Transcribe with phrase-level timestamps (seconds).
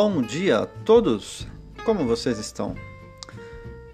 [0.00, 1.44] Bom dia a todos!
[1.84, 2.76] Como vocês estão?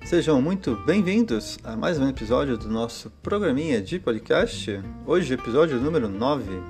[0.04, 4.83] Sejam muito bem-vindos a mais um episódio do nosso programinha de podcast.
[5.06, 6.62] Hoje, episódio número 9.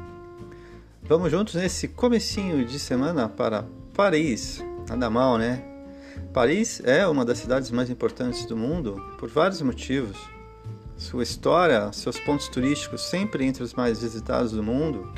[1.02, 4.64] Vamos juntos nesse comecinho de semana para Paris.
[4.88, 5.64] Nada mal, né?
[6.32, 10.16] Paris é uma das cidades mais importantes do mundo por vários motivos.
[10.96, 15.12] Sua história, seus pontos turísticos sempre entre os mais visitados do mundo,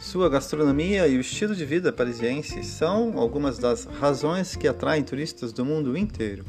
[0.00, 5.52] sua gastronomia e o estilo de vida parisiense são algumas das razões que atraem turistas
[5.52, 6.42] do mundo inteiro.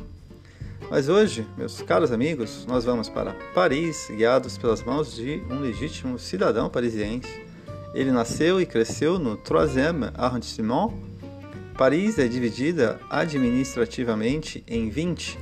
[0.90, 6.18] Mas hoje, meus caros amigos, nós vamos para Paris, guiados pelas mãos de um legítimo
[6.18, 7.41] cidadão parisiense.
[7.94, 10.94] Ele nasceu e cresceu no 3e arrondissement.
[11.77, 15.38] Paris é dividida administrativamente em 20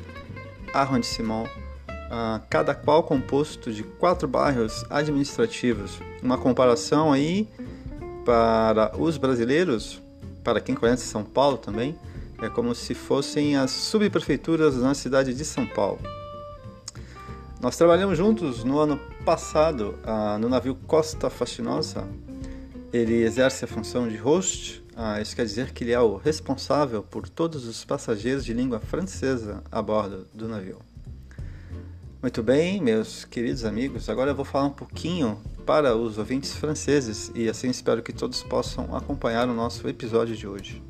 [0.73, 1.51] arrondissements,
[2.49, 5.99] cada qual composto de quatro bairros administrativos.
[6.23, 7.47] Uma comparação aí
[8.29, 9.99] para os brasileiros,
[10.43, 11.97] para quem conhece São Paulo também,
[12.39, 15.99] é como se fossem as subprefeituras na cidade de São Paulo.
[17.59, 22.07] Nós trabalhamos juntos no ano passado ah, no navio Costa Fascinosa.
[22.93, 27.01] Ele exerce a função de host, ah, isso quer dizer que ele é o responsável
[27.01, 30.77] por todos os passageiros de língua francesa a bordo do navio.
[32.21, 37.31] Muito bem, meus queridos amigos, agora eu vou falar um pouquinho para os ouvintes franceses
[37.33, 40.83] e assim espero que todos possam acompanhar o nosso épisode de hoje.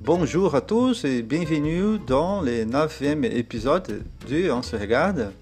[0.00, 5.32] Bonjour à tous et bienvenue dans le neuvième épisode de On se regarde.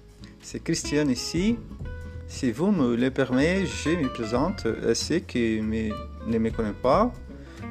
[0.41, 1.57] C'est Christian ici.
[2.29, 5.89] Si vous me le permettez, je me présente à ceux qui me,
[6.25, 7.11] ne me connaissent pas.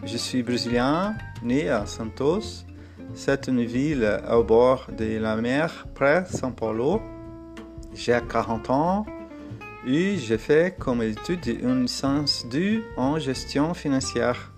[0.04, 2.66] Je suis brésilien, né à Santos.
[3.14, 7.00] C'est une ville au bord de la mer, près de São Paulo.
[7.94, 9.06] J'ai 40 ans
[9.86, 14.52] et j'ai fait comme étude une licence 2 en gestion financière.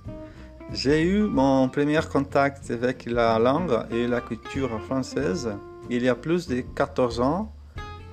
[0.73, 5.51] J'ai eu mon premier contact avec la langue et la culture française
[5.91, 7.53] il y a plus de 14 ans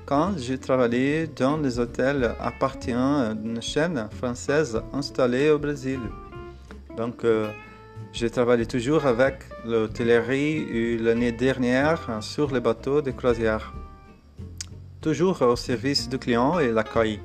[0.06, 6.00] quand j'ai travaillé dans les hôtels appartenant à une chaîne française installée au Brésil.
[6.98, 7.50] Donc, euh,
[8.14, 13.74] j'ai travaillé toujours avec l'hôtellerie l'année dernière sur les bateaux de croisière
[15.02, 17.20] toujours au service du client et l'accueil.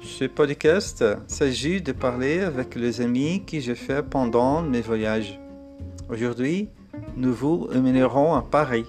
[0.00, 5.38] Ce podcast s'agit de parler avec les amis que j'ai fait pendant mes voyages.
[6.08, 6.70] Aujourd'hui,
[7.16, 8.86] nous vous emmènerons à Paris.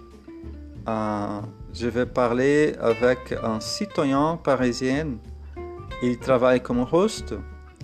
[0.88, 1.42] Euh,
[1.74, 5.18] je vais parler avec un citoyen parisien.
[6.02, 7.36] Il travaille comme host,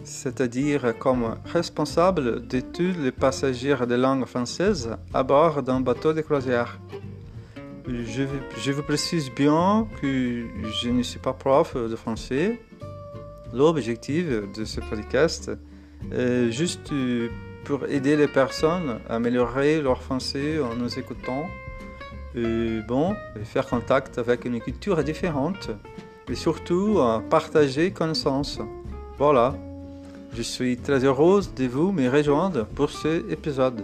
[0.08, 6.22] c'est-à-dire comme responsable de tous les passagers de langue française à bord d'un bateau de
[6.22, 6.80] croisière.
[7.88, 10.46] Je, vous précise bien que
[10.82, 12.60] je ne suis pas prof de français.
[13.54, 15.52] L'objectif de ce podcast
[16.12, 16.92] est juste
[17.64, 21.46] pour aider les personnes à améliorer leur français en nous écoutant.
[22.36, 25.70] Et bon, faire contact avec une culture différente.
[26.30, 28.60] Et surtout, partager connaissances.
[29.18, 29.56] Voilà.
[30.34, 33.84] Je suis très heureuse de vous me rejoindre pour ce épisode.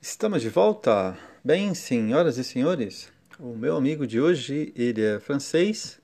[0.00, 1.16] Estamos de volta.
[1.44, 6.00] Bem, senhoras e senhores, o meu amigo de hoje, ele é francês,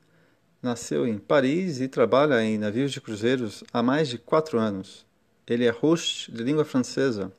[0.62, 5.04] nasceu em Paris e trabalha em navios de cruzeiros há mais de quatro anos.
[5.47, 7.31] Ele é host de língua francesa,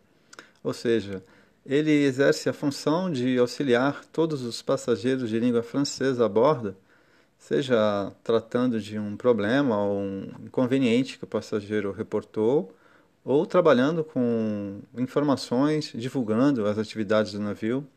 [0.64, 1.24] ou seja,
[1.66, 6.76] ele exerce a função de auxiliar todos os passageiros de língua francesa a bordo,
[7.46, 12.76] seja tratando de um problema ou um inconveniente que o passageiro reportou,
[13.24, 17.88] ou trabalhando com informações, divulgando as atividades do navio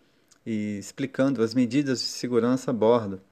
[0.45, 3.23] e explicando as medidas de segurança a bordo.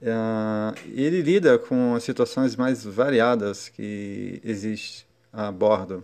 [0.00, 6.02] Uh, ele lida com as situações mais variadas que existem a bordo.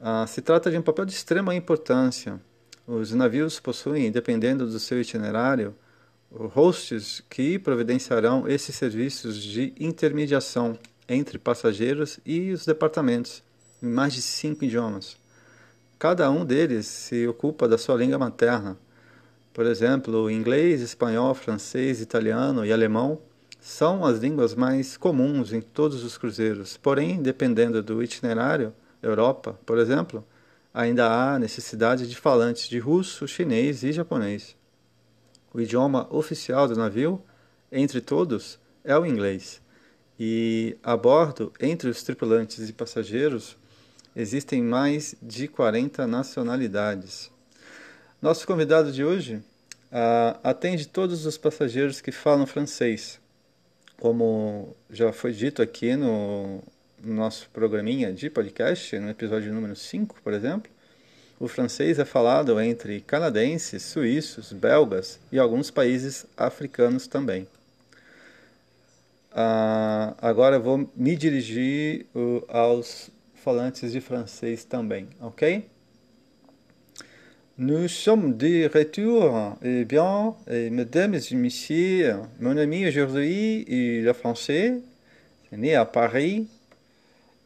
[0.00, 2.40] Uh, se trata de um papel de extrema importância.
[2.86, 5.74] Os navios possuem, dependendo do seu itinerário,
[6.36, 10.78] hosts que providenciarão esses serviços de intermediação
[11.08, 13.42] entre passageiros e os departamentos
[13.82, 15.16] em mais de cinco idiomas.
[15.98, 18.76] Cada um deles se ocupa da sua língua materna.
[19.52, 23.20] Por exemplo, inglês, espanhol, francês, italiano e alemão
[23.60, 26.76] são as línguas mais comuns em todos os cruzeiros.
[26.76, 30.24] Porém, dependendo do itinerário, Europa, por exemplo,
[30.72, 34.56] ainda há necessidade de falantes de russo, chinês e japonês.
[35.54, 37.22] O idioma oficial do navio,
[37.70, 39.62] entre todos, é o inglês.
[40.18, 43.56] E a bordo, entre os tripulantes e passageiros,
[44.16, 47.30] existem mais de 40 nacionalidades.
[48.20, 53.20] Nosso convidado de hoje uh, atende todos os passageiros que falam francês.
[54.00, 56.64] Como já foi dito aqui no,
[57.00, 60.73] no nosso programinha de podcast, no episódio número 5, por exemplo,
[61.38, 67.46] o francês é falado entre canadenses, suíços, belgas e alguns países africanos também.
[69.32, 72.06] Uh, agora vou me dirigir
[72.48, 75.68] aos falantes de francês também, ok?
[77.56, 79.56] Nous sommes de retour.
[79.62, 84.80] Eh bien, et mesdames et messieurs, mon ami aujourd'hui, est français,
[85.52, 86.48] il est né à Paris.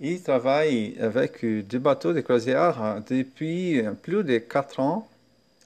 [0.00, 5.08] Il travaille avec des bateaux de croisière depuis plus de 4 ans.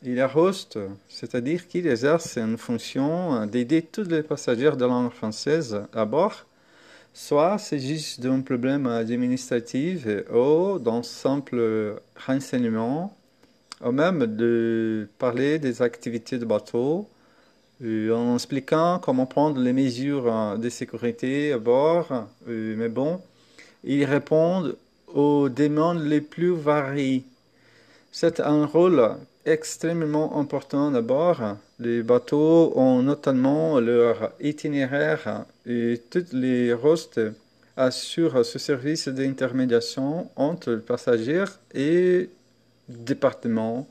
[0.03, 5.83] Il est host, c'est-à-dire qu'il exerce une fonction d'aider tous les passagers de langue française
[5.95, 6.47] à bord,
[7.15, 13.15] soit s'agisse d'un problème administratif ou d'un simple renseignement
[13.85, 17.09] ou même de parler des activités de bateau,
[17.83, 22.07] euh, en expliquant comment prendre les mesures euh, de sécurité à bord.
[22.49, 23.21] Euh, mais bon,
[23.85, 24.77] ils répondent
[25.13, 27.25] aux demandes les plus variées.
[28.11, 31.57] C'est un rôle extrêmement important d'abord.
[31.79, 37.21] Les bateaux ont notamment leur itinéraire et toutes les rostes
[37.77, 41.45] assurent ce service d'intermédiation entre le passager
[41.75, 42.29] et
[42.89, 43.87] département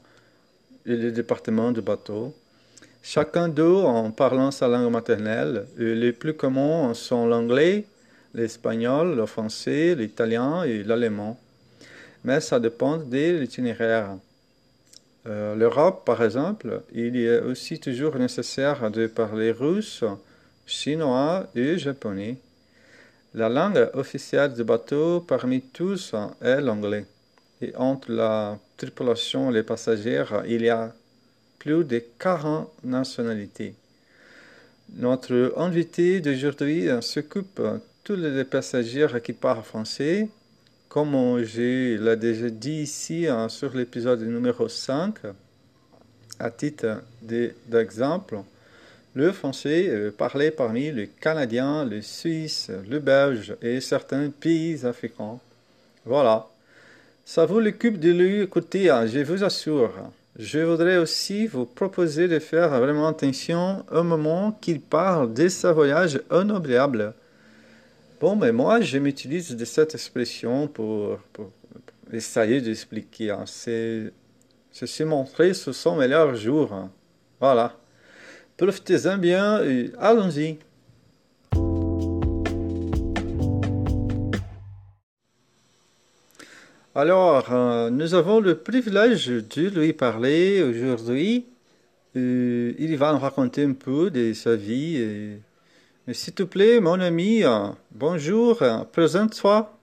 [0.86, 2.34] et le du bateau.
[3.04, 5.66] Chacun d'eux en parlant sa langue maternelle.
[5.78, 7.86] les plus communs sont l'anglais,
[8.34, 11.40] l'espagnol, le français, l'italien et l'allemand.
[12.24, 14.18] Mais ça dépend de l'itinéraire.
[15.28, 20.04] Euh, L'Europe, par exemple, il est aussi toujours nécessaire de parler russe,
[20.66, 22.38] chinois et japonais.
[23.34, 27.06] La langue officielle du bateau parmi tous est l'anglais.
[27.62, 30.94] Et entre la tripulation et les passagers, il y a
[31.60, 33.76] plus de 40 nationalités.
[34.96, 37.62] Notre invité d'aujourd'hui s'occupe
[38.12, 40.28] tous les passagers qui parlent français.
[40.90, 45.16] Comme je l'ai déjà dit ici hein, sur l'épisode numéro 5,
[46.38, 48.40] à titre d'exemple,
[49.14, 55.40] le français est parlé parmi les Canadiens, les Suisses, les Belges et certains pays africains.
[56.06, 56.50] Voilà.
[57.24, 59.94] Ça vaut le de lui écouter, hein, je vous assure.
[60.38, 65.72] Je voudrais aussi vous proposer de faire vraiment attention au moment qu'il parle de sa
[65.72, 67.14] voyage inoubliable.
[68.22, 71.18] Bon, mais moi, je m'utilise de cette expression pour,
[72.14, 73.32] essayer d'expliquer.
[73.32, 73.46] Hein.
[73.48, 74.14] C'est
[74.72, 76.72] se montrer sur son meilleur jour.
[76.72, 76.92] Hein.
[77.40, 77.76] Voilà.
[78.58, 80.60] Profitez-en bien et allons-y.
[86.94, 91.48] Alors, euh, nous avons le privilège de lui parler aujourd'hui.
[92.16, 95.40] Euh, il va nous raconter un peu de sa vie.
[96.10, 98.62] S'il te plaît, mon ami, euh, bonjour,
[98.92, 99.76] présente-toi.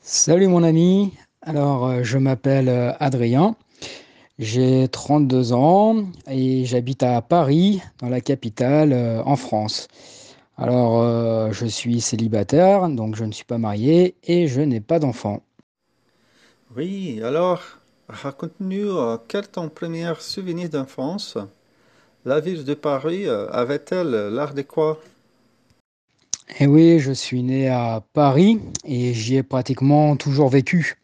[0.00, 1.12] Salut mon ami,
[1.42, 3.56] alors je m'appelle Adrien,
[4.38, 9.88] j'ai 32 ans et j'habite à Paris, dans la capitale, en France.
[10.58, 14.98] Alors, euh, je suis célibataire, donc je ne suis pas marié et je n'ai pas
[14.98, 15.42] d'enfant.
[16.76, 17.60] Oui, alors,
[18.08, 21.36] raconte-nous euh, quel est ton premier souvenir d'enfance?
[22.26, 25.00] La ville de Paris euh, avait-elle l'art de quoi
[26.60, 30.96] Eh oui, je suis né à Paris et j'y ai pratiquement toujours vécu.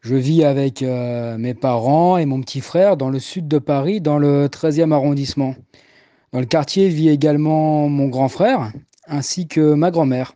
[0.00, 4.18] Je vis avec mes parents et mon petit frère dans le sud de Paris, dans
[4.18, 5.54] le 13e arrondissement.
[6.32, 8.72] Dans le quartier vit également mon grand frère
[9.06, 10.34] ainsi que ma grand-mère.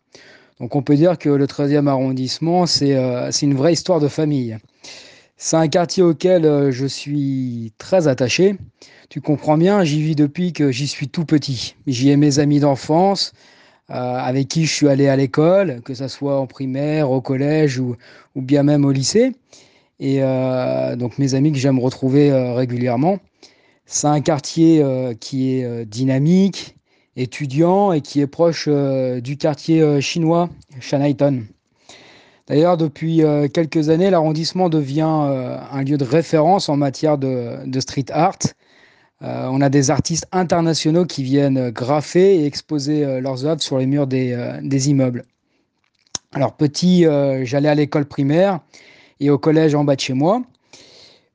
[0.60, 4.56] Donc on peut dire que le 13e arrondissement, euh, c'est une vraie histoire de famille.
[5.36, 8.56] C'est un quartier auquel euh, je suis très attaché.
[9.12, 11.76] Tu comprends bien, j'y vis depuis que j'y suis tout petit.
[11.86, 13.34] J'y ai mes amis d'enfance,
[13.90, 17.78] euh, avec qui je suis allé à l'école, que ce soit en primaire, au collège
[17.78, 17.96] ou,
[18.34, 19.32] bien même au lycée.
[20.00, 20.20] Et
[20.96, 23.18] donc mes amis que j'aime retrouver régulièrement.
[23.94, 26.76] C'est un quartier euh, qui est euh, dynamique,
[27.14, 30.48] étudiant et qui est proche euh, du quartier chinois
[30.80, 31.42] Shanaiton.
[32.48, 33.22] D'ailleurs, depuis
[33.54, 38.38] quelques années, l'arrondissement devient un lieu de référence en matière de, street art.
[39.22, 44.06] On a des artistes internationaux qui viennent graffer et exposer leurs œuvres sur les murs
[44.06, 45.24] des immeubles.
[46.32, 47.06] Alors petit,
[47.44, 48.60] j'allais à l'école primaire
[49.20, 50.42] et au collège en bas de chez moi.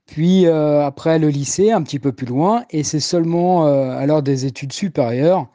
[0.07, 4.05] Puis euh, après le lycée, un petit peu plus loin, et c'est seulement euh, à
[4.05, 5.47] l'heure des études supérieures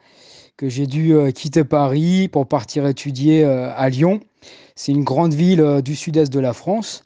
[0.57, 4.19] que j'ai dû euh, quitter Paris pour partir étudier à Lyon.
[4.75, 7.03] C'est une grande ville du sud-est de la France.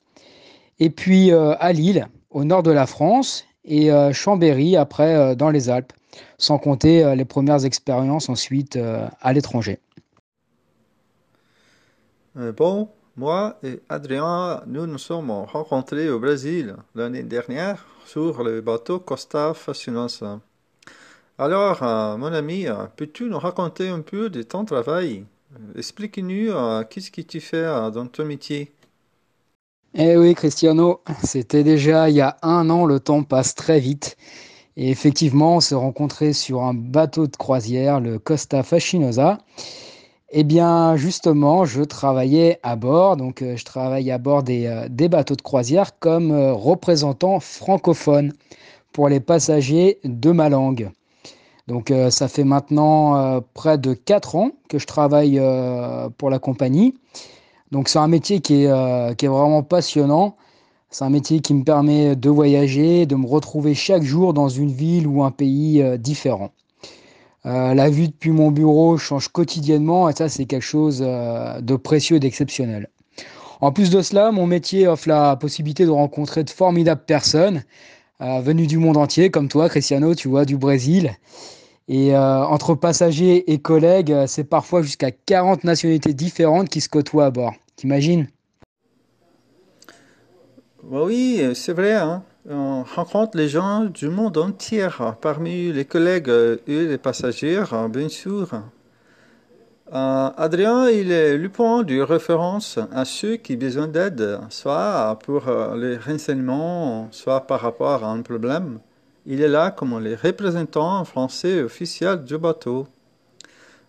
[0.79, 5.93] Et puis à Lille, au nord de la France, et Chambéry après dans les Alpes,
[6.37, 8.77] sans compter les premières expériences ensuite
[9.21, 9.79] à l'étranger.
[12.37, 18.61] Euh, bon, moi et Adrien, nous nous sommes rencontrés au Brésil l'année dernière sur le
[18.61, 20.39] bateau Costa Fascinosa.
[21.39, 25.25] Alors, euh, mon ami, euh, peux-tu nous raconter un peu de ton travail?
[25.75, 26.51] Explique-nous
[26.89, 28.71] qu'est-ce que tu fais dans ton métier?
[29.99, 34.15] Eh oui, Cristiano, c'était déjà il y a un an, le temps passe très vite.
[34.75, 39.39] Et effectivement, on s'est rencontrés sur un bateau de croisière, le Costa Fascinosa.
[40.29, 45.07] Eh bien, justement, je travaillais à bord, donc euh, je travaille à bord des, euh,
[45.07, 48.33] bateaux de croisière comme euh, représentant francophone
[48.93, 50.91] pour les passagers de ma langue.
[51.67, 55.41] Donc ça fait maintenant près de 4 ans que je travaille
[56.17, 56.93] pour la compagnie.
[57.71, 60.35] Donc c'est un métier qui est, qui est vraiment passionnant.
[60.89, 64.71] C'est un métier qui me permet de voyager, de me retrouver chaque jour dans une
[64.71, 66.51] ville ou un pays différent.
[67.47, 71.75] Euh, la vue depuis mon bureau change quotidiennement et ça, c'est quelque chose euh, de
[71.77, 72.89] précieux, d'exceptionnel.
[73.61, 77.63] En plus de cela, mon métier offre la possibilité de rencontrer de formidables personnes
[78.21, 81.15] euh, venues du monde entier, comme toi, Cristiano, tu vois, du Brésil.
[81.87, 87.31] Et entre passagers et collègues, c'est parfois jusqu'à 40 nationalités différentes qui se côtoient à
[87.31, 87.53] bord.
[87.77, 88.27] T'imagines?
[90.83, 91.93] Bah Oui, c'est vrai.
[91.93, 94.87] Hein on rencontre les gens du monde entier,
[95.21, 96.31] parmi les collègues
[96.67, 98.49] et les passagers, bien sûr.
[99.93, 105.17] Euh, Adrien, il est le point de référence à ceux qui ont besoin d'aide, soit
[105.23, 108.79] pour euh, les renseignements, soit par rapport à un problème.
[109.29, 112.87] Il est là comme le représentant français officiel du bateau.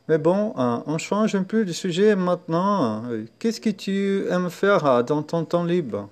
[0.09, 3.05] Mais bon, euh, on change un peu de sujet maintenant.
[3.39, 6.09] Qu'est-ce que tu aimes faire dans ton temps libre?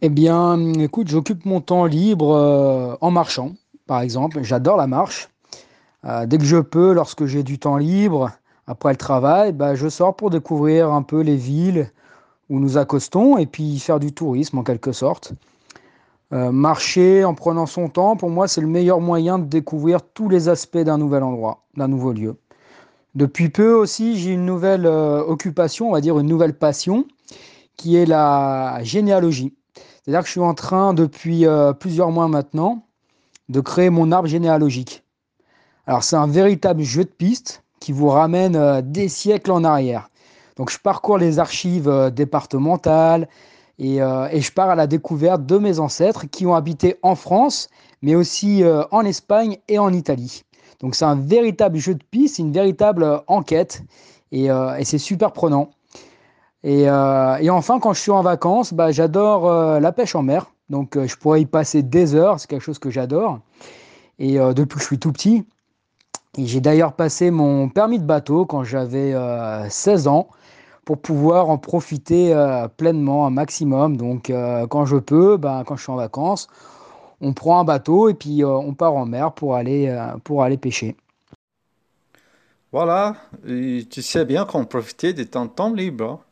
[0.00, 3.52] Eh bien, écoute, j'occupe mon temps libre euh, en marchant,
[3.86, 4.42] par exemple.
[4.42, 5.28] J'adore la marche.
[6.04, 8.32] Euh, dès que je peux, lorsque j'ai du temps libre,
[8.66, 11.92] après le travail, bah, je sors pour découvrir un peu les villes
[12.50, 15.32] où nous accostons et puis faire du tourisme en quelque sorte.
[16.32, 20.28] Euh, marcher en prenant son temps, pour moi, c'est le meilleur moyen de découvrir tous
[20.28, 22.36] les aspects d'un nouvel endroit, d'un nouveau lieu.
[23.14, 27.06] Depuis peu aussi, j'ai une nouvelle occupation, on va dire une nouvelle passion,
[27.76, 29.54] qui est la généalogie.
[30.04, 32.86] C'est-à-dire que je suis en train, depuis euh, plusieurs mois maintenant,
[33.48, 35.02] de créer mon arbre généalogique.
[35.86, 40.10] Alors c'est un véritable jeu de piste qui vous ramène euh, des siècles en arrière.
[40.56, 43.28] Donc je parcours les archives euh, départementales
[43.78, 47.68] et, et, je pars à la découverte de mes ancêtres qui ont habité en France,
[48.02, 50.44] mais aussi en Espagne et en Italie.
[50.80, 53.82] Donc c'est un véritable jeu de piste, une véritable enquête
[54.30, 54.48] et,
[54.84, 55.70] c'est super prenant.
[56.64, 60.50] Euh, et, enfin, quand je suis en vacances, bah, j'adore euh, la pêche en mer.
[60.70, 62.40] Donc, euh, je pourrais y passer des heures.
[62.40, 63.40] C'est quelque chose que j'adore.
[64.18, 65.44] Et depuis que je suis tout petit,
[66.38, 69.12] j'ai d'ailleurs passé mon permis de bateau quand j'avais
[69.68, 70.28] 16 ans
[70.84, 72.34] pour pouvoir en profiter
[72.76, 73.96] pleinement, un maximum.
[73.96, 74.32] Donc,
[74.70, 76.48] quand je peux, bah, quand je suis en vacances,
[77.20, 80.96] on prend un bateau et puis on part en mer pour aller, pour aller pêcher.
[82.72, 86.22] Voilà, tu sais bien qu'on profitait de ton temps libre.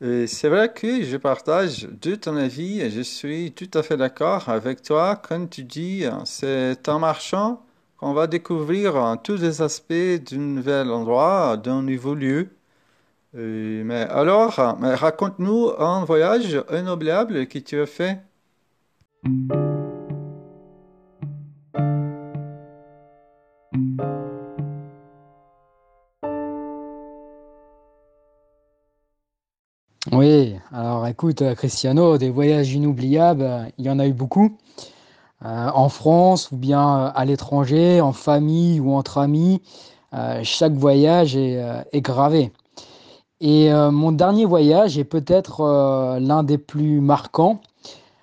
[0.00, 4.48] C'est vrai que je partage de ton avis et je suis tout à fait d'accord
[4.48, 7.62] avec toi quand tu dis c'est en marchant
[7.98, 12.50] qu'on va découvrir tous les aspects d'un nouvel endroit, d'un nouveau lieu.
[13.34, 18.20] Mais alors, raconte-nous un voyage inoubliable que tu as fait.
[30.12, 34.56] Oui, alors écoute, euh, Cristiano, des voyages inoubliables, euh, il y en a eu beaucoup.
[35.44, 39.62] Euh, en France ou bien à l'étranger, en famille ou entre amis,
[40.42, 42.52] chaque voyage est gravé.
[43.40, 47.60] Et mon dernier voyage, et peut-être l'un des plus marquants,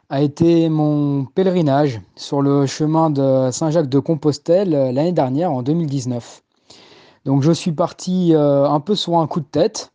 [0.10, 6.44] a été mon pèlerinage sur le chemin de Saint-Jacques de Compostelle l'année dernière, en 2019.
[7.26, 9.92] Donc je suis parti un peu sur un coup de tête.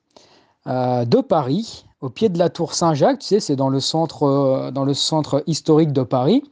[0.69, 4.23] Euh, de Paris, au pied de la tour Saint-Jacques, tu sais, c'est dans le centre,
[4.23, 6.45] euh, dans le centre historique de Paris.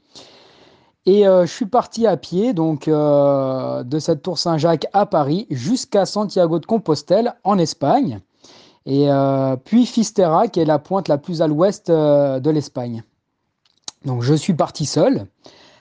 [1.07, 6.07] Et euh, je suis parti à pied, donc de cette tour Saint-Jacques à Paris jusqu'à
[6.07, 8.21] Santiago de Compostelle en Espagne,
[8.87, 9.09] et
[9.65, 13.03] puis Fistera, qui est la pointe la plus à l'ouest de l'Espagne.
[14.05, 15.27] Donc je suis parti seul,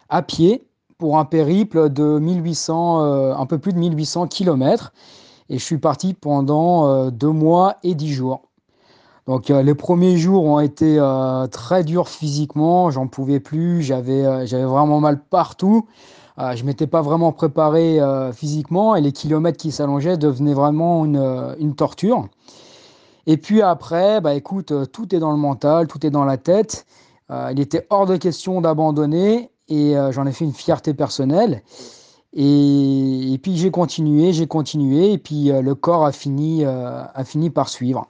[0.09, 4.91] à pied, pour un périple de 1800, un peu plus de 1800 kilomètres.
[5.49, 8.43] Et je suis parti pendant euh, deux mois et dix jours.
[9.27, 14.23] Donc euh, les premiers jours ont été euh, très durs physiquement, j'en pouvais plus, j'avais
[14.23, 15.87] vraiment mal partout.
[16.37, 17.99] je m'étais pas vraiment préparé
[18.33, 22.27] physiquement et les kilomètres qui s'allongeaient devenaient vraiment une, une torture.
[23.27, 26.85] Et puis après, bah écoute, tout est dans le mental, tout est dans la tête.
[27.29, 31.61] il était hors de question d'abandonner et j'en ai fait une fierté personnelle.
[32.33, 37.69] Et, puis j'ai continué, j'ai continué, et puis le corps a fini, a fini par
[37.69, 38.07] suivre.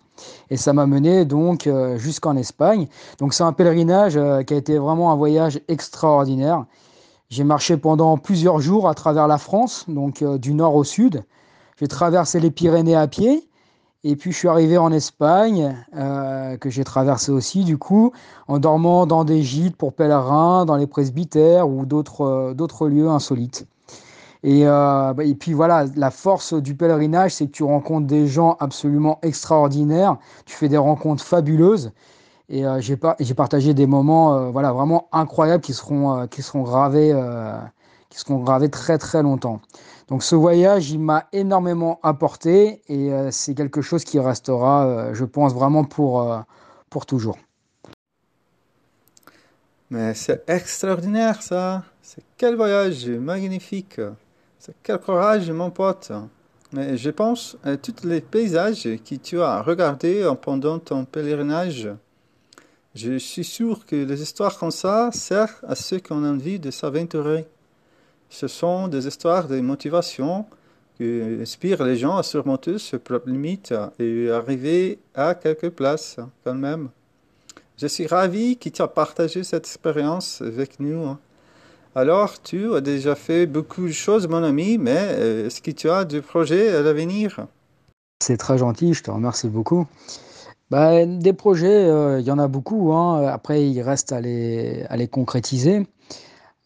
[0.49, 2.87] Et ça m'a mené donc euh, jusqu'en Espagne.
[3.19, 6.65] Donc c'est un pèlerinage euh, qui a été vraiment un voyage extraordinaire.
[7.29, 11.23] J'ai marché pendant plusieurs jours à travers la France, donc euh, du nord au sud.
[11.79, 13.47] J'ai traversé les Pyrénées à pied.
[14.03, 18.13] Et puis je suis arrivé en Espagne, que j'ai traversé aussi du coup,
[18.47, 23.67] en dormant dans des gîtes pour pèlerins, dans les presbytères ou d'autres lieux insolites.
[24.43, 28.27] Et, euh, bah, et puis voilà, la force du pèlerinage, c'est que tu rencontres des
[28.27, 31.91] gens absolument extraordinaires, tu fais des rencontres fabuleuses.
[32.47, 37.13] Et euh, j'ai partagé des moments euh, voilà, vraiment incroyables qui seront, qui, seront gravés,
[38.09, 39.59] qui seront gravés très très longtemps.
[40.09, 45.53] Donc ce voyage, il m'a énormément apporté et c'est quelque chose qui restera, je pense,
[45.53, 46.43] vraiment pour,
[46.89, 47.37] pour toujours.
[49.91, 51.83] Mais c'est extraordinaire ça.
[52.01, 54.01] C'est quel voyage magnifique.
[54.81, 56.11] Quel courage, mon pote.
[56.71, 61.89] Mais je pense à tous les paysages que tu as regardés pendant ton pèlerinage.
[62.95, 66.71] Je suis sûr que les histoires comme ça servent à ceux qui ont envie de
[66.71, 67.47] s'aventurer.
[68.29, 70.45] Ce sont des histoires de motivation
[70.97, 76.53] qui inspirent les gens à surmonter leurs propres limites et arriver à quelque place quand
[76.53, 76.89] même.
[77.77, 81.15] Je suis ravi que tu partagé cette expérience avec nous.
[81.95, 85.89] Alors, tu as déjà fait beaucoup de choses, mon ami, mais euh, est-ce que tu
[85.89, 87.47] as des projets à l'avenir?
[88.21, 89.87] C'est très gentil, je te remercie beaucoup.
[90.69, 92.93] Bah, des projets, euh, il y en a beaucoup.
[92.93, 93.25] Hein.
[93.27, 95.87] Après, il reste à les concrétiser.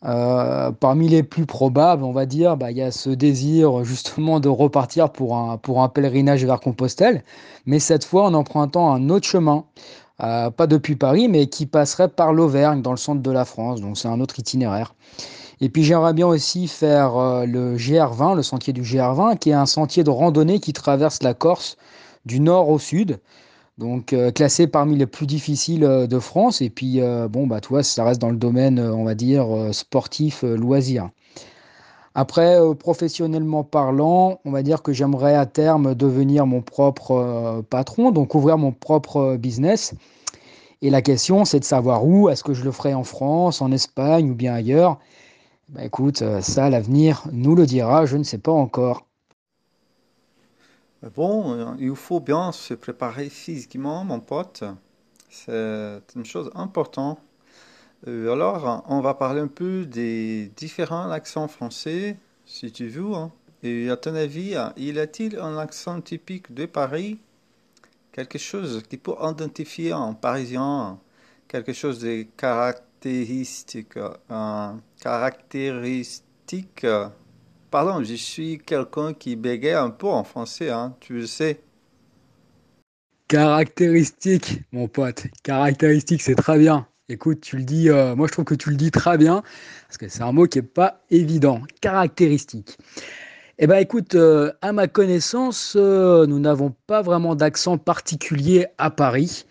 [0.06, 4.40] Euh, parmi les plus probables, on va dire, bah, il y a ce désir justement
[4.40, 7.24] de repartir pour un, pèlerinage vers Compostelle,
[7.66, 9.66] mais cette fois en empruntant un autre chemin.
[10.22, 13.82] Euh, pas depuis Paris, mais qui passerait par l'Auvergne, dans le centre de la France.
[13.82, 14.94] Donc c'est un autre itinéraire.
[15.60, 19.54] Et puis j'aimerais bien aussi faire euh, le GR20, le sentier du GR20, qui est
[19.54, 21.78] un sentier de randonnée qui traverse la Corse
[22.26, 23.20] du nord au sud.
[23.78, 26.62] Donc euh, classé parmi les plus difficiles de France.
[26.62, 31.10] Et puis bon, bah toi, ça reste dans le domaine, on va dire, sportif, loisir.
[32.16, 38.36] Après, professionnellement parlant, on va dire que j'aimerais à terme devenir mon propre patron, donc
[38.36, 39.96] ouvrir mon propre business.
[40.84, 42.28] Et la question, c'est de savoir où.
[42.30, 45.00] Est-ce que je le ferai en France, en Espagne ou bien ailleurs?
[45.70, 49.08] Bah, Écoute, euh, ça, l'avenir nous le dira, je ne sais pas encore.
[51.10, 54.64] Bon, euh, il faut bien se préparer physiquement, mon pote.
[55.30, 57.20] C'est une chose importante.
[58.08, 63.14] Euh, alors, on va parler un peu des différents accents français, si tu veux.
[63.16, 63.32] Hein.
[63.64, 67.20] Et à ton avis, y a-t-il un accent typique de Paris?
[68.14, 71.00] Quelque chose qui peut identifier un Parisien,
[71.50, 74.00] quelque chose de caractéristique,
[75.02, 76.86] caractéristique.
[77.74, 81.60] Pardon, je suis quelqu'un qui bégaye un peu en français, hein, tu le sais.
[83.28, 85.24] Caractéristique, mon pote.
[85.42, 86.86] Caractéristique, c'est très bien.
[87.10, 89.42] Écoute, tu le dis, euh, moi je trouve que tu le dis très bien,
[89.88, 91.62] parce que c'est un mot qui n'est pas évident.
[91.82, 92.78] Caractéristique.
[93.58, 98.92] Eh bien, écoute, euh, à ma connaissance, euh, nous n'avons pas vraiment d'accent particulier à
[98.92, 99.48] Paris.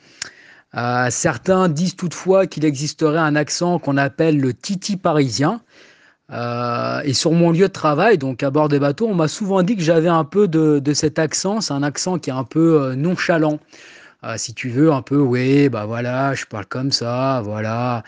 [1.11, 5.61] Certains disent toutefois qu'il existerait un accent qu'on appelle le titi parisien.
[6.33, 9.77] Et sur mon lieu de travail, donc à bord des bateaux, on m'a souvent dit
[9.77, 11.61] que j'avais un peu de, de cet accent.
[11.61, 13.59] C'est un accent qui est un peu nonchalant.
[14.37, 18.03] si tu veux, un peu, oui, bah voilà, je parle comme ça, voilà.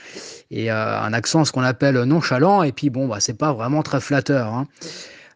[0.51, 4.01] Et un accent, ce qu'on appelle nonchalant, et puis bon, bah, c'est pas vraiment très
[4.01, 4.55] flatteur.
[4.55, 4.67] Hein.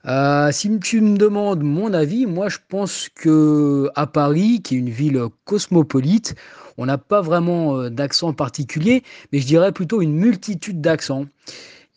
[0.07, 4.79] Euh, si tu me demandes mon avis, moi je pense que à Paris, qui est
[4.79, 6.35] une ville cosmopolite,
[6.77, 11.27] on n'a pas vraiment euh, d'accent particulier, mais je dirais plutôt une multitude d'accents.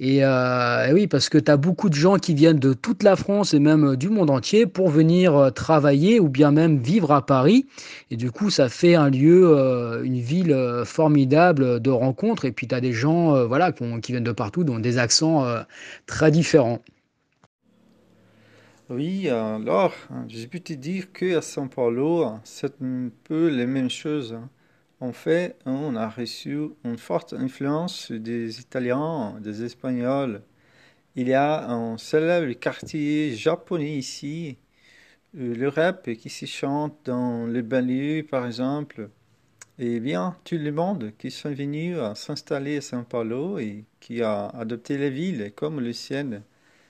[0.04, 3.16] Et, euh, oui, parce que tu as beaucoup de gens qui viennent de toute la
[3.16, 7.68] France et même du monde entier pour venir travailler ou bien même vivre à Paris.
[8.10, 12.46] Et du coup, ça fait un lieu, une ville formidable de rencontres.
[12.46, 15.46] Et puis tu as des gens voilà, qui viennent de partout, dont des accents
[16.08, 16.80] très différents.
[18.90, 19.94] Oui, alors,
[20.28, 24.36] je peux te dire qu'à São Paulo, c'est un peu les mêmes choses.
[25.02, 30.44] En fait, on a reçu une forte influence des Italiens, des Espagnols.
[31.16, 34.60] Il y a un célèbre quartier japonais ici,
[35.38, 39.10] euh, le rap qui se chante dans les banlieues, par exemple.
[39.80, 44.50] Et bien, tout le monde qui sont venus s'installer à São Paulo et qui a
[44.50, 46.44] adopté la ville comme le sien.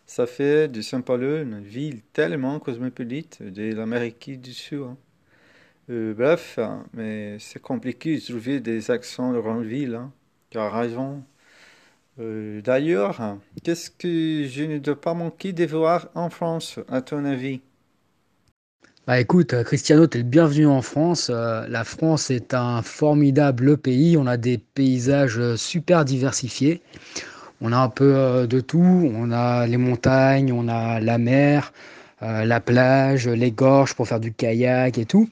[0.05, 4.95] Ça fait de São Paulo une ville tellement cosmopolite de l'Amérique du Sud.
[5.89, 5.93] Hein.
[5.93, 6.59] Euh, bref,
[6.93, 9.95] mais c'est compliqué de trouver des accents de grande ville.
[9.95, 10.11] Hein.
[10.49, 11.23] Tu as raison.
[12.19, 17.25] Euh, d'ailleurs, qu'est-ce que je ne dois pas manquer de voir en France, à ton
[17.25, 17.61] avis?
[19.07, 21.31] Bah écoute, Cristiano, t'es le bienvenu en France.
[21.33, 24.15] Euh, la France est un formidable pays.
[24.15, 26.81] On a des paysages super diversifiés.
[27.61, 29.11] On a un peu de tout.
[29.15, 31.73] On a les montagnes, on a la mer,
[32.21, 35.27] la plage, les gorges pour faire du kayak et tout.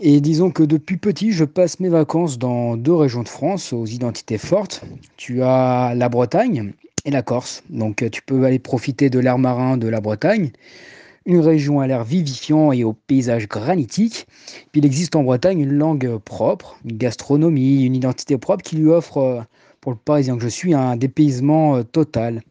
[0.00, 3.86] Et disons que depuis petit, je passe mes vacances dans deux régions de France aux
[3.86, 4.82] identités fortes.
[5.16, 6.72] Tu as la Bretagne
[7.04, 7.62] et la Corse.
[7.68, 10.52] Donc tu peux aller profiter de l'air marin de la Bretagne
[11.26, 14.26] une région à l'air vivifiant et au paysage granitique.
[14.72, 18.88] Puis il existe en Bretagne une langue propre, une gastronomie, une identité propre qui lui
[18.88, 19.40] offre, euh,
[19.80, 22.42] pour le Parisien que je suis, un dépaysement euh, total.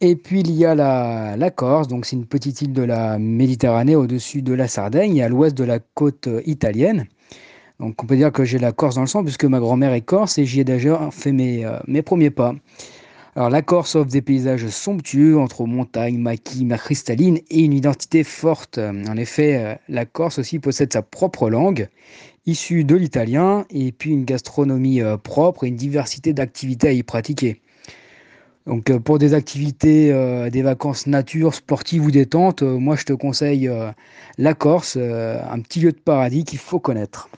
[0.00, 3.96] Et puis il y a la, Corse, donc c'est une petite île de la Méditerranée
[3.96, 7.06] au-dessus de la Sardaigne et à l'ouest de la côte euh, italienne.
[7.80, 10.02] Donc on peut dire que j'ai la Corse dans le sang puisque ma grand-mère est
[10.02, 12.54] corse et j'y ai déjà fait mes, mes premiers pas.
[13.38, 18.24] Alors la Corse offre des paysages somptueux entre montagnes, maquis, mer cristalline et une identité
[18.24, 18.78] forte.
[18.78, 21.88] En effet, euh, la Corse aussi possède sa propre langue,
[22.46, 27.04] issue de l'italien, et puis une gastronomie euh, propre et une diversité d'activités à y
[27.04, 27.60] pratiquer.
[28.68, 30.12] Donc euh, pour des activités,
[30.50, 33.70] des vacances nature, sportives ou détente, moi je te conseille
[34.36, 37.28] la Corse, un petit lieu de paradis qu'il faut connaître.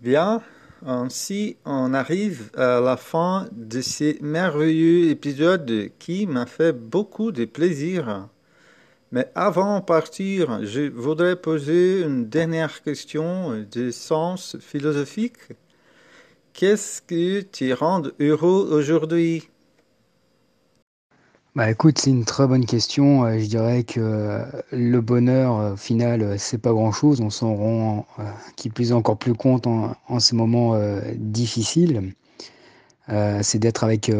[0.00, 0.40] Bien,
[0.86, 7.44] ainsi, on arrive à la fin de ce merveilleux épisode qui m'a fait beaucoup de
[7.44, 8.28] plaisir.
[9.10, 15.38] Mais avant de partir, je voudrais poser une dernière question de sens philosophique.
[16.52, 19.48] Qu'est-ce que te rend heureux aujourd'hui?
[21.54, 23.24] Bah écoute, c'est une très bonne question.
[23.24, 27.20] Euh, je dirais que euh, le bonheur euh, final, c'est pas grand-chose.
[27.20, 28.06] On s'en rend,
[28.56, 30.78] qui plus est encore plus compte en, ces moments
[31.16, 32.12] difficiles.
[33.42, 34.10] c'est d'être avec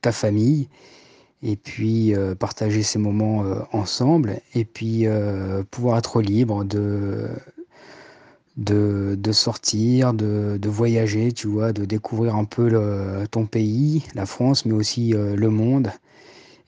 [0.00, 0.68] ta famille
[1.42, 5.06] et puis partager ces moments ensemble et puis
[5.70, 7.28] pouvoir être libre de,
[8.56, 12.70] de, de sortir, de, de voyager, tu vois, de découvrir un peu
[13.30, 15.90] ton pays, la France, mais aussi le monde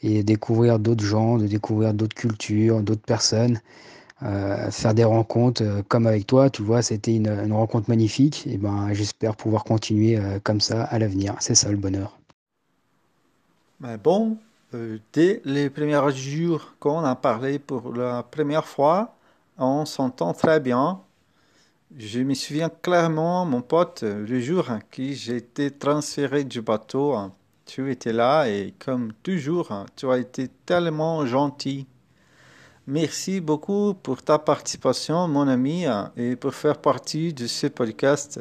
[0.03, 3.61] et découvrir d'autres gens, de découvrir d'autres cultures, d'autres personnes,
[4.23, 8.47] euh, faire des rencontres euh, comme avec toi, tu vois, c'était une, rencontre magnifique.
[8.47, 11.37] Et ben, j'espère pouvoir continuer euh, comme ça à l'avenir.
[11.41, 12.19] C'est ça le bonheur.
[13.81, 14.37] Mais bon,
[15.15, 19.15] dès les premiers jours qu'on a parlé pour la première fois,
[19.57, 21.01] on s'entend très bien.
[21.97, 27.17] Je me souviens clairement, mon pote, le jour que j'ai été transféré du bateau
[27.71, 31.87] tu étais là et comme toujours, hein, tu as été tellement gentil.
[32.89, 38.41] Merci beaucoup pour ta participation, mon ami, hein, et pour faire partie de ce podcast.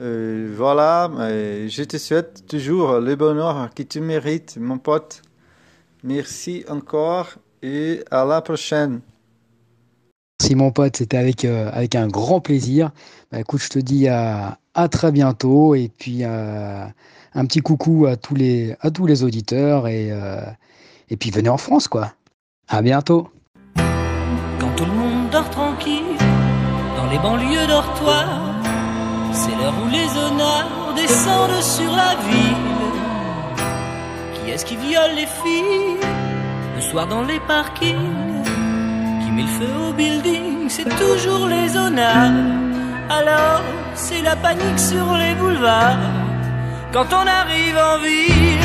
[0.00, 5.22] Euh, voilà, je te souhaite toujours le bonheur que tu mérites, mon pote.
[6.04, 7.30] Merci encore
[7.60, 9.00] et à la prochaine.
[10.38, 12.92] Merci mon pote, c'était avec, euh, avec un grand plaisir.
[13.32, 16.86] Bah, écoute, je te dis à, à très bientôt et puis euh,
[17.34, 20.42] un petit coucou à tous les, à tous les auditeurs et, euh,
[21.08, 22.12] et puis venez en France, quoi.
[22.68, 23.28] À bientôt.
[23.76, 26.16] Quand tout le monde dort tranquille,
[26.96, 28.54] dans les banlieues dortoirs,
[29.32, 32.56] c'est l'heure où les honneurs descendent sur la ville.
[34.34, 35.98] Qui est-ce qui viole les filles
[36.76, 38.44] le soir dans les parkings?
[39.24, 42.32] Qui met le feu au building C'est toujours les honneurs.
[43.08, 43.62] Alors,
[43.94, 46.21] c'est la panique sur les boulevards
[46.92, 48.58] quand on arrive en ville.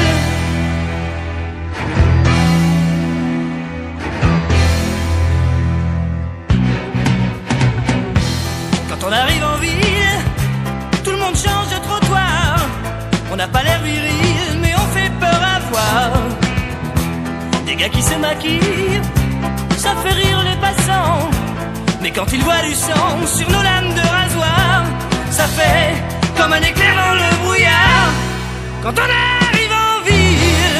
[8.89, 10.17] Quand on arrive en ville,
[11.03, 12.57] tout le monde change de trottoir.
[13.31, 16.11] On n'a pas l'air viril, mais on fait peur à voir.
[17.65, 19.01] Des gars qui se maquillent,
[19.77, 21.29] ça fait rire les passants.
[22.01, 24.83] Mais quand ils voient du sang sur nos lames de rasoir,
[25.29, 28.09] ça fait comme un éclair dans le brouillard
[28.83, 29.09] quand on
[29.47, 30.79] arrive en ville.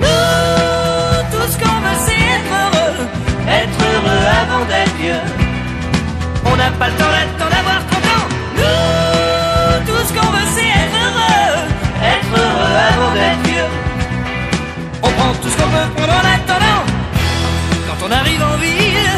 [0.00, 2.96] Nous, tout ce qu'on veut, c'est être heureux,
[3.48, 5.24] être heureux avant d'être vieux.
[6.46, 7.53] On n'a pas le temps d'attendre
[18.34, 19.10] Arrive en ville,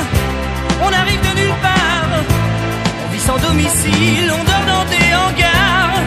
[0.83, 2.21] on arrive de nulle part.
[3.07, 6.03] On vit sans domicile, on dort dans des hangars.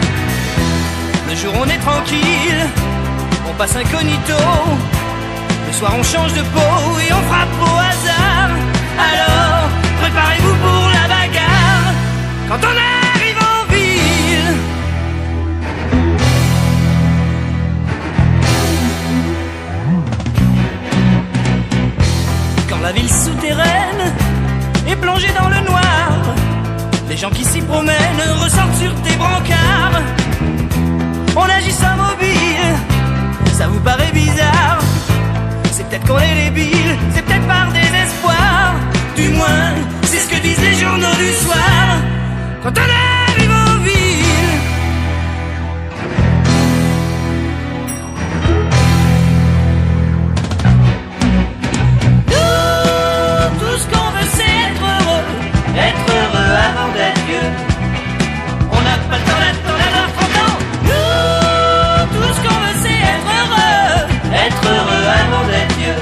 [1.28, 2.68] Le jour on est tranquille,
[3.48, 4.36] on passe incognito.
[5.66, 8.50] Le soir on change de peau et on frappe au hasard.
[9.12, 9.68] Alors,
[10.02, 11.94] préparez-vous pour la bagarre.
[12.48, 12.99] Quand on arrive
[22.82, 24.14] La ville souterraine
[24.88, 26.34] est plongée dans le noir.
[27.08, 30.00] Les gens qui s'y promènent ressortent sur tes brancards.
[31.36, 32.72] On agit sans mobile,
[33.52, 34.80] ça vous paraît bizarre.
[35.72, 38.74] C'est peut-être qu'on est débile, c'est peut-être par désespoir.
[39.14, 41.98] Du moins, c'est ce que disent les journaux du soir.
[42.62, 43.09] Quand on arrive
[56.50, 57.50] avant d'être vieux.
[58.70, 60.56] On n'a pas le temps d'attendre d'avoir 30 ans.
[60.88, 64.08] Nous, tout ce qu'on veut, c'est être heureux.
[64.46, 66.00] Être heureux avant d'être vieux.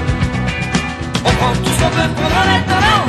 [1.24, 3.07] On prend tout ce qu'on peut prendre en attendant.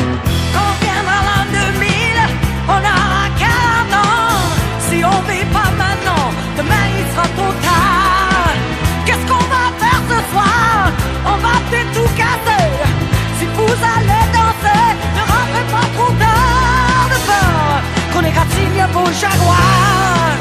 [18.30, 20.38] Égratigne vos jaguars.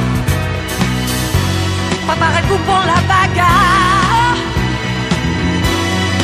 [2.07, 4.39] Préparez-vous pour la bagarre.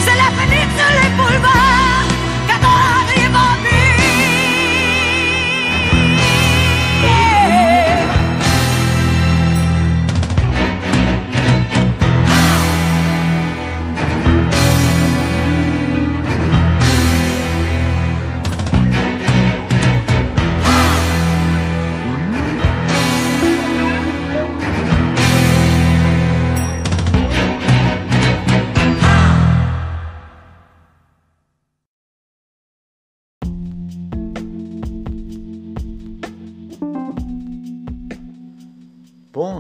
[0.05, 1.64] C'est la fenêtre sur les boulevards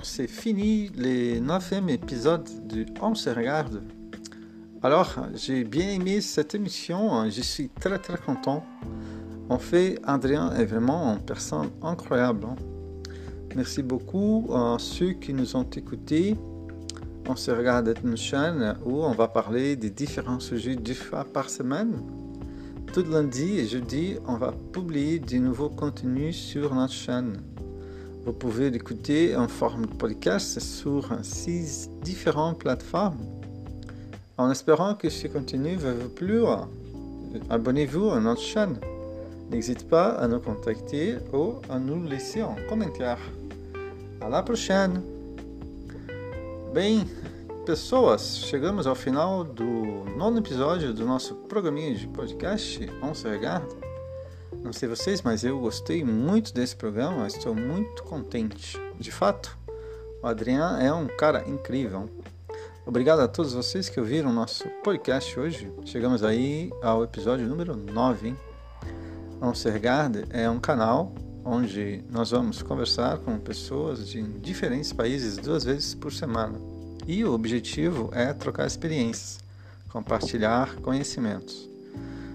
[0.02, 3.82] C'est fini les 9e épisodes du On se regarde.
[4.82, 8.64] Alors, j'ai bien aimé cette émission, je suis très très content.
[9.50, 12.46] En fait, Adrien est vraiment une personne incroyable.
[12.46, 12.56] hein.
[13.54, 16.36] Merci beaucoup à ceux qui nous ont écoutés.
[17.28, 21.24] On se regarde est une chaîne où on va parler des différents sujets deux fois
[21.24, 21.92] par semaine.
[22.92, 27.53] Tout lundi et jeudi, on va publier du nouveau contenu sur notre chaîne.
[28.24, 33.18] Vous pouvez l'écouter en forme de podcast sur six différentes plateformes.
[34.38, 36.66] En espérant que ce contenu va vous plaire,
[37.50, 38.78] abonnez-vous à notre chaîne.
[39.50, 43.18] N'hésitez pas à nous contacter ou à nous laisser un commentaire.
[44.22, 45.02] À la prochaine!
[46.72, 47.04] Bem,
[47.66, 53.83] pessoas, chegamos ao final do nono episódio do nosso programinha de podcast On Se Regarda.
[54.64, 58.80] Não sei vocês, mas eu gostei muito desse programa, estou muito contente.
[58.98, 59.58] De fato,
[60.22, 62.08] o Adriano é um cara incrível.
[62.86, 65.70] Obrigado a todos vocês que ouviram nosso podcast hoje.
[65.84, 68.28] Chegamos aí ao episódio número 9.
[68.28, 68.36] Hein?
[69.38, 75.36] On Se Regarde é um canal onde nós vamos conversar com pessoas de diferentes países
[75.36, 76.58] duas vezes por semana.
[77.06, 79.40] E o objetivo é trocar experiências,
[79.90, 81.73] compartilhar conhecimentos.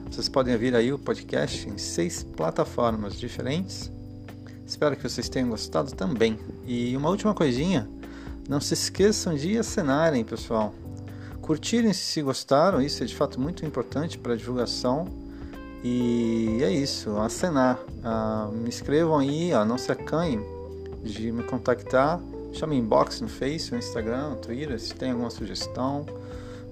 [0.10, 3.92] Vocês podem ouvir aí o podcast em seis plataformas diferentes.
[4.66, 6.38] Espero que vocês tenham gostado também.
[6.66, 7.88] E uma última coisinha,
[8.50, 10.74] não se esqueçam de assinarem, pessoal.
[11.42, 15.08] Curtirem se gostaram, isso é de fato muito importante para a divulgação.
[15.84, 17.80] E é isso, acenar.
[18.04, 20.44] Ah, me escrevam aí, ó, não se acanhem
[21.04, 22.20] de me contactar.
[22.52, 26.06] Chame inbox no Face, no Instagram, no Twitter, se tem alguma sugestão,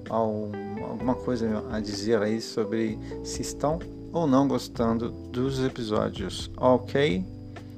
[0.10, 3.80] alguma coisa a dizer aí sobre se estão
[4.12, 7.24] ou não gostando dos episódios, ok?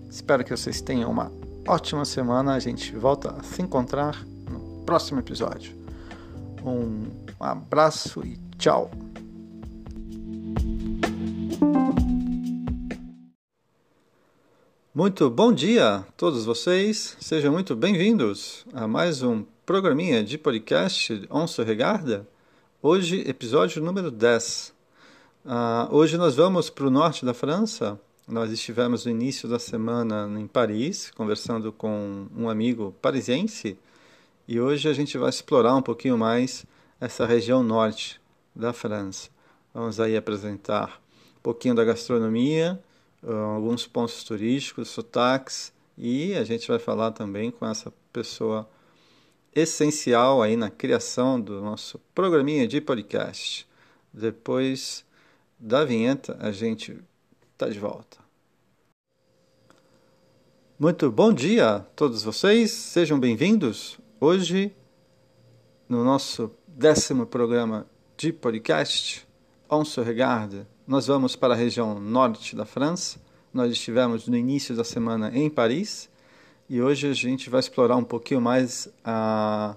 [0.09, 1.31] Espero que vocês tenham uma
[1.67, 2.53] ótima semana.
[2.53, 5.75] A gente volta a se encontrar no próximo episódio.
[6.63, 7.05] Um
[7.39, 8.89] abraço e tchau!
[14.93, 21.27] Muito bom dia a todos vocês, sejam muito bem-vindos a mais um programinha de podcast
[21.29, 22.27] On Regarda.
[22.81, 24.73] Hoje, episódio número 10.
[25.45, 28.01] Uh, hoje nós vamos para o norte da França.
[28.27, 33.77] Nós estivemos no início da semana em Paris, conversando com um amigo parisiense,
[34.47, 36.65] e hoje a gente vai explorar um pouquinho mais
[36.99, 38.19] essa região norte
[38.55, 39.29] da França.
[39.71, 40.99] Vamos aí apresentar
[41.37, 42.83] um pouquinho da gastronomia,
[43.53, 48.67] alguns pontos turísticos, sotaques e a gente vai falar também com essa pessoa
[49.53, 53.67] essencial aí na criação do nosso programinha de podcast.
[54.13, 55.05] Depois
[55.59, 56.97] da vinheta, a gente
[57.53, 58.17] está de volta.
[60.79, 63.99] Muito bom dia a todos vocês, sejam bem-vindos.
[64.19, 64.73] Hoje,
[65.89, 67.85] no nosso décimo programa
[68.15, 69.27] de podcast,
[69.69, 73.19] On regarde, nós vamos para a região norte da França.
[73.53, 76.09] Nós estivemos no início da semana em Paris
[76.69, 79.75] e hoje a gente vai explorar um pouquinho mais a,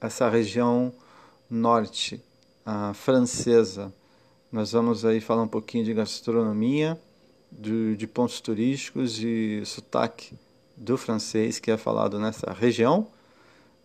[0.00, 0.92] essa região
[1.50, 2.22] norte,
[2.64, 3.92] a francesa.
[4.52, 6.96] Nós vamos aí falar um pouquinho de gastronomia,
[7.50, 10.38] de, de pontos turísticos e sotaque
[10.76, 13.08] do francês que é falado nessa região.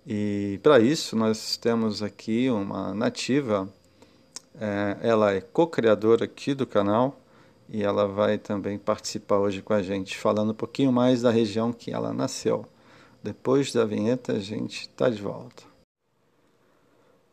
[0.05, 3.67] E para isso nós temos aqui uma nativa,
[4.61, 7.19] é, ela é co-criadora aqui do canal,
[7.71, 11.71] e ela vai também participar hoje com a gente, falando um pouquinho mais da região
[11.71, 12.65] que ela nasceu.
[13.21, 15.63] Depois da vinheta, a gente está de volta.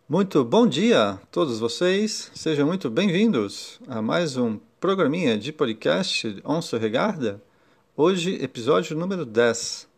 [0.09, 6.40] Muito bom dia a todos vocês, sejam muito bem-vindos a mais um programinha de podcast
[6.44, 7.42] On se regarda.
[7.96, 9.88] Hoje, episódio número 10.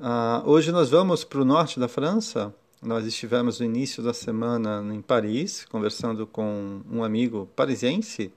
[0.00, 2.52] Uh, hoje nós vamos para o norte da França.
[2.82, 8.32] Nós estivemos no início da semana em Paris, conversando com um amigo parisiense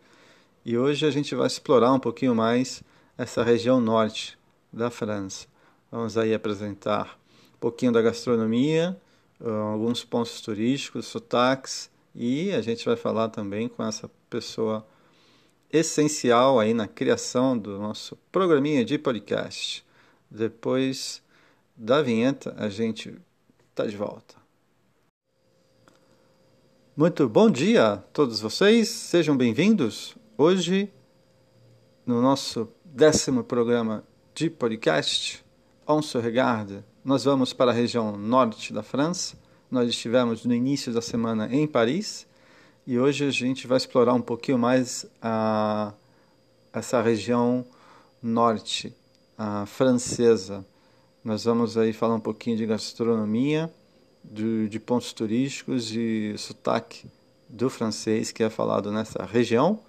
[0.69, 2.83] e hoje a gente vai explorar um pouquinho mais
[3.17, 4.37] essa região norte
[4.71, 5.47] da França.
[5.91, 7.19] Vamos aí apresentar
[7.55, 8.95] um pouquinho da gastronomia,
[9.43, 14.85] ah, alguns pontos turísticos, sotaques e a gente vai falar também com essa pessoa
[15.73, 19.83] essencial aí na criação do nosso programinha de podcast.
[20.29, 21.23] Depois
[21.75, 23.19] da vinheta, a gente
[23.71, 24.35] está de volta.
[26.95, 30.89] Muito bom dia a todos vocês, sejam bem-vindos Hoje,
[32.05, 35.43] no nosso décimo programa de podcast,
[35.85, 39.37] On se regarde, nós vamos para a região norte da França.
[39.69, 42.25] Nós estivemos no início da semana em Paris
[42.87, 45.91] e hoje a gente vai explorar um pouquinho mais a,
[46.71, 47.65] essa região
[48.23, 48.95] norte,
[49.37, 50.65] a francesa.
[51.21, 53.69] Nós vamos aí falar um pouquinho de gastronomia,
[54.23, 57.11] de, de pontos turísticos e sotaque
[57.49, 59.81] do francês que é falado nessa região.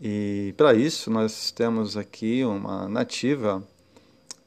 [0.00, 3.66] E para isso nós temos aqui uma nativa,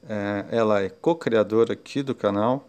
[0.08, 2.68] é, ela é co-criadora aqui do canal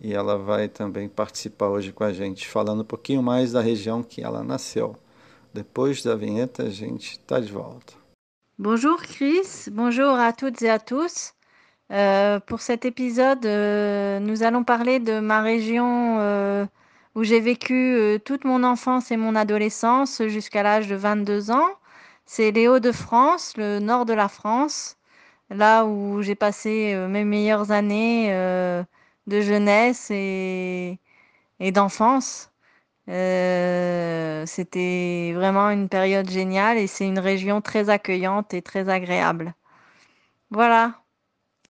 [0.00, 4.02] e ela vai também participar hoje com a gente, falando um pouquinho mais da região
[4.02, 4.96] que ela nasceu.
[5.52, 7.92] Depois da vinheta a gente está de volta.
[8.58, 11.34] Bonjour Chris, bonjour à toutes et à tous.
[11.90, 16.64] Euh, pour cet épisode, euh, nous allons parler de ma région euh,
[17.14, 21.68] où j'ai vécu euh, toute mon enfance et mon adolescence jusqu'à l'âge de 22 ans.
[22.26, 24.96] C'est les Hauts-de-France, le nord de la France,
[25.50, 28.84] là où j'ai passé euh, mes meilleures années euh,
[29.26, 30.98] de jeunesse et,
[31.72, 32.52] d'enfance.
[33.08, 39.54] Euh, c'était vraiment une période géniale et c'est une région très accueillante et très agréable.
[40.50, 41.01] Voilà,